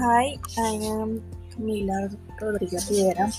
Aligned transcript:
Hi, 0.00 0.38
I 0.56 0.80
am 0.80 1.22
Camila 1.52 2.16
Rodriguez 2.40 2.88
Rivera. 2.88 3.30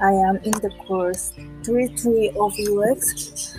I 0.00 0.10
am 0.10 0.38
in 0.38 0.50
the 0.50 0.70
course 0.88 1.32
33 1.62 2.30
of 2.30 2.52
UX. 2.58 3.54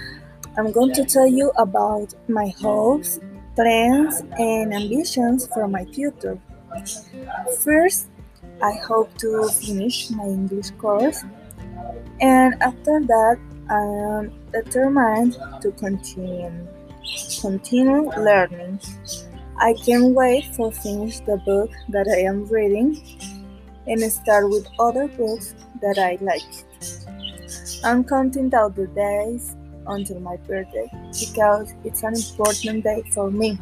I'm 0.58 0.74
going 0.74 0.94
to 0.96 1.06
tell 1.06 1.28
you 1.28 1.54
about 1.56 2.14
my 2.28 2.52
hopes, 2.60 3.22
plans, 3.56 4.20
and 4.38 4.74
ambitions 4.74 5.48
for 5.48 5.70
my 5.70 5.86
future. 5.86 6.38
First, 7.64 8.10
I 8.62 8.74
hope 8.84 9.18
to 9.20 9.48
finish 9.48 10.10
my 10.10 10.26
English 10.26 10.72
course, 10.72 11.24
and 12.20 12.62
after 12.62 13.00
that, 13.00 13.40
I 13.70 13.84
am 14.12 14.34
determined 14.52 15.38
to 15.62 15.72
continue 15.72 16.52
continue 17.40 18.12
learning. 18.20 18.82
I 19.58 19.74
can't 19.74 20.14
wait 20.14 20.54
for 20.54 20.72
finish 20.72 21.20
the 21.22 21.38
book 21.38 21.72
that 21.90 22.08
I 22.08 22.28
am 22.28 22.46
reading 22.48 23.02
and 23.88 24.02
start 24.12 24.50
with 24.50 24.68
other 24.80 25.08
books 25.08 25.56
that 25.82 25.98
I 25.98 26.18
like. 26.22 26.44
I'm 27.84 28.04
counting 28.04 28.50
down 28.50 28.74
the 28.74 28.88
days 28.88 29.56
until 29.88 30.20
my 30.20 30.36
birthday 30.38 30.90
because 31.20 31.74
it's 31.86 32.04
an 32.04 32.16
important 32.16 32.84
day 32.84 33.04
for 33.14 33.32
me. 33.32 33.58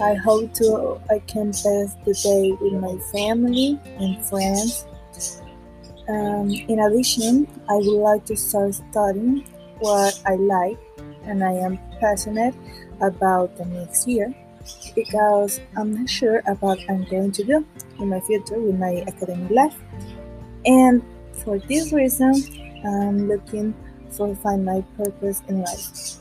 I 0.00 0.14
hope 0.14 0.52
to 0.54 1.00
I 1.10 1.20
can 1.20 1.52
pass 1.52 1.96
the 2.04 2.12
day 2.22 2.52
with 2.60 2.74
my 2.74 2.98
family 3.12 3.80
and 3.98 4.22
friends. 4.26 4.86
Um, 6.08 6.50
in 6.50 6.80
addition, 6.80 7.46
I 7.70 7.76
would 7.76 7.86
like 7.86 8.26
to 8.26 8.36
start 8.36 8.74
studying 8.74 9.44
what 9.78 10.20
I 10.26 10.34
like 10.34 10.78
and 11.24 11.42
I 11.42 11.52
am 11.52 11.78
passionate 12.00 12.54
about 13.00 13.56
the 13.56 13.64
next 13.64 14.06
year 14.06 14.34
because 14.94 15.60
I'm 15.76 15.94
not 15.94 16.08
sure 16.08 16.38
about 16.40 16.78
what 16.78 16.90
I'm 16.90 17.04
going 17.04 17.32
to 17.32 17.44
do 17.44 17.66
in 17.98 18.08
my 18.08 18.20
future 18.20 18.58
with 18.58 18.78
my 18.78 19.04
academic 19.06 19.50
life. 19.50 19.76
And 20.64 21.02
for 21.44 21.58
this 21.58 21.92
reason, 21.92 22.34
I'm 22.84 23.28
looking 23.28 23.74
for 24.10 24.34
find 24.36 24.64
my 24.64 24.82
purpose 24.96 25.42
in 25.48 25.62
life. 25.62 26.18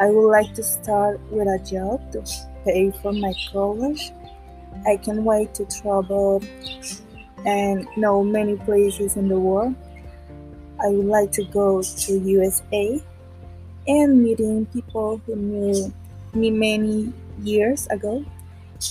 I 0.00 0.10
would 0.10 0.28
like 0.28 0.54
to 0.54 0.62
start 0.62 1.20
with 1.30 1.46
a 1.46 1.58
job 1.64 2.12
to 2.12 2.24
pay 2.64 2.90
for 3.02 3.12
my 3.12 3.32
college. 3.52 4.10
I 4.86 4.96
can 4.96 5.24
wait 5.24 5.54
to 5.54 5.66
travel 5.66 6.42
and 7.46 7.86
know 7.96 8.24
many 8.24 8.56
places 8.56 9.16
in 9.16 9.28
the 9.28 9.38
world. 9.38 9.74
I 10.82 10.88
would 10.88 11.06
like 11.06 11.32
to 11.32 11.44
go 11.44 11.82
to 11.82 12.18
USA 12.18 13.02
and 13.86 14.22
meeting 14.22 14.66
people 14.66 15.20
who 15.26 15.36
knew 15.36 15.92
me 16.34 16.50
many 16.50 17.12
years 17.42 17.86
ago 17.88 18.24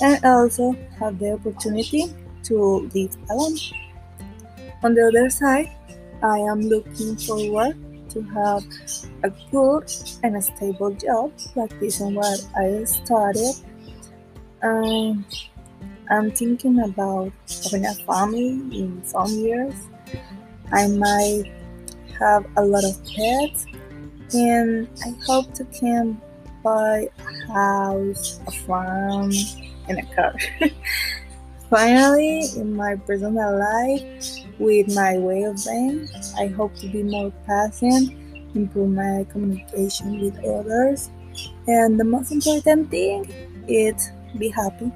and 0.02 0.24
also 0.24 0.76
have 1.00 1.20
the 1.20 1.34
opportunity 1.34 2.14
to 2.44 2.90
live 2.94 3.16
alone. 3.30 3.58
On 4.84 4.94
the 4.94 5.08
other 5.08 5.30
side, 5.30 5.70
I 6.22 6.40
am 6.40 6.62
looking 6.62 7.16
forward 7.18 7.76
to 8.10 8.22
have 8.22 8.64
a 9.24 9.30
good 9.52 9.92
and 10.24 10.38
a 10.38 10.42
stable 10.42 10.92
job, 10.92 11.32
practicing 11.54 12.16
what 12.16 12.46
I 12.58 12.84
started. 12.84 13.54
Um, 14.62 15.26
I'm 16.10 16.32
thinking 16.32 16.80
about 16.82 17.32
having 17.64 17.86
a 17.86 17.94
family 17.94 18.50
in 18.74 19.02
some 19.04 19.30
years. 19.30 19.76
I 20.72 20.88
might 20.88 21.44
have 22.20 22.46
a 22.58 22.64
lot 22.64 22.84
of 22.84 22.98
pets, 23.06 23.66
and 24.34 24.88
I 25.06 25.14
hope 25.26 25.54
to 25.56 25.66
can 25.66 26.20
buy 26.64 27.10
a 27.20 27.54
house, 27.54 28.40
a 28.48 28.52
farm, 28.52 29.32
and 29.88 30.00
a 30.00 30.06
car. 30.16 30.36
Finally, 31.70 32.46
in 32.58 32.74
my 32.74 32.96
personal 32.96 33.58
life, 33.60 34.04
with 34.58 34.94
my 34.96 35.18
way 35.18 35.44
of 35.44 35.56
being, 35.64 36.08
I 36.38 36.48
hope 36.48 36.76
to 36.76 36.88
be 36.90 37.04
more 37.04 37.32
patient, 37.46 38.12
improve 38.56 38.90
my 38.90 39.26
communication 39.30 40.20
with 40.20 40.38
others, 40.44 41.10
and 41.68 42.00
the 42.00 42.04
most 42.04 42.32
important 42.32 42.90
thing 42.90 43.30
is 43.68 44.12
be 44.38 44.50
happy. 44.50 44.92